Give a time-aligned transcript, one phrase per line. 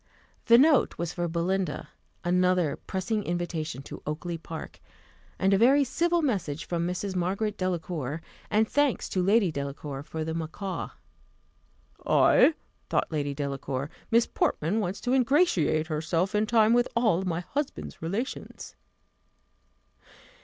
[0.47, 1.89] The note was for Belinda
[2.23, 4.79] another pressing invitation to Oakly park
[5.37, 7.15] and a very civil message from Mrs.
[7.15, 10.89] Margaret Delacour, and thanks to Lady Delacour for the macaw.
[12.03, 12.55] Ay,
[12.89, 18.01] thought Lady Delacour, Miss Portman wants to ingratiate herself in time with all my husband's
[18.01, 18.75] relations.